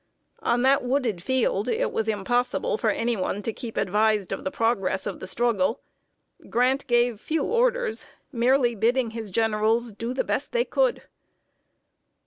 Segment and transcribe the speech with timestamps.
[0.41, 4.49] On that wooded field, it was impossible for any one to keep advised of the
[4.49, 5.79] progress of the struggle.
[6.49, 11.03] Grant gave few orders, merely bidding his generals do the best they could.